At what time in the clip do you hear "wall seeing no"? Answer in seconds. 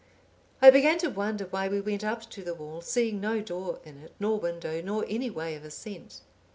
2.55-3.39